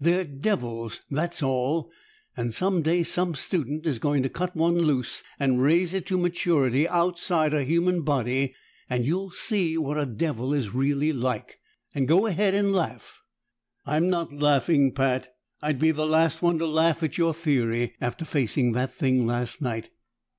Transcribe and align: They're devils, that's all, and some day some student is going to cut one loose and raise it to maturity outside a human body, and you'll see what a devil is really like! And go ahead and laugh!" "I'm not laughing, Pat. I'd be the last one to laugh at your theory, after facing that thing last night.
They're 0.00 0.24
devils, 0.24 1.02
that's 1.10 1.42
all, 1.42 1.90
and 2.38 2.54
some 2.54 2.80
day 2.80 3.02
some 3.02 3.34
student 3.34 3.84
is 3.84 3.98
going 3.98 4.22
to 4.22 4.30
cut 4.30 4.56
one 4.56 4.78
loose 4.78 5.22
and 5.38 5.60
raise 5.60 5.92
it 5.92 6.06
to 6.06 6.16
maturity 6.16 6.88
outside 6.88 7.52
a 7.52 7.64
human 7.64 8.00
body, 8.00 8.54
and 8.88 9.04
you'll 9.04 9.28
see 9.28 9.76
what 9.76 9.98
a 10.00 10.06
devil 10.06 10.54
is 10.54 10.72
really 10.72 11.12
like! 11.12 11.58
And 11.94 12.08
go 12.08 12.24
ahead 12.24 12.54
and 12.54 12.72
laugh!" 12.72 13.20
"I'm 13.84 14.08
not 14.08 14.32
laughing, 14.32 14.94
Pat. 14.94 15.34
I'd 15.60 15.80
be 15.80 15.90
the 15.90 16.06
last 16.06 16.40
one 16.40 16.56
to 16.60 16.66
laugh 16.66 17.02
at 17.02 17.18
your 17.18 17.34
theory, 17.34 17.94
after 18.00 18.24
facing 18.24 18.72
that 18.72 18.94
thing 18.94 19.26
last 19.26 19.60
night. 19.60 19.90